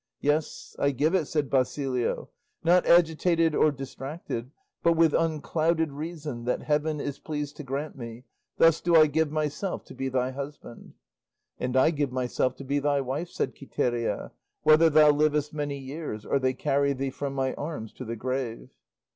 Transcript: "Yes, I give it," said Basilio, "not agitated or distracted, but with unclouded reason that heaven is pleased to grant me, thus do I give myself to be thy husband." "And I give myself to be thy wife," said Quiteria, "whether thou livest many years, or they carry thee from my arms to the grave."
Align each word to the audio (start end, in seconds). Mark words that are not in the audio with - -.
"Yes, 0.19 0.75
I 0.79 0.89
give 0.89 1.13
it," 1.13 1.25
said 1.25 1.47
Basilio, 1.47 2.29
"not 2.63 2.87
agitated 2.87 3.53
or 3.53 3.71
distracted, 3.71 4.49
but 4.81 4.93
with 4.93 5.13
unclouded 5.13 5.91
reason 5.91 6.45
that 6.45 6.63
heaven 6.63 6.99
is 6.99 7.19
pleased 7.19 7.55
to 7.57 7.63
grant 7.63 7.95
me, 7.95 8.23
thus 8.57 8.81
do 8.81 8.95
I 8.95 9.05
give 9.05 9.31
myself 9.31 9.83
to 9.83 9.93
be 9.93 10.09
thy 10.09 10.31
husband." 10.31 10.95
"And 11.59 11.77
I 11.77 11.91
give 11.91 12.11
myself 12.11 12.55
to 12.55 12.63
be 12.63 12.79
thy 12.79 12.99
wife," 12.99 13.29
said 13.29 13.53
Quiteria, 13.55 14.31
"whether 14.63 14.89
thou 14.89 15.11
livest 15.11 15.53
many 15.53 15.77
years, 15.77 16.25
or 16.25 16.39
they 16.39 16.55
carry 16.55 16.93
thee 16.93 17.11
from 17.11 17.35
my 17.35 17.53
arms 17.53 17.93
to 17.93 18.03
the 18.03 18.15
grave." 18.15 18.69